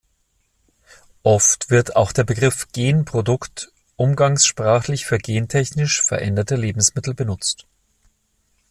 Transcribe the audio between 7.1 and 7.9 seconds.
benutzt.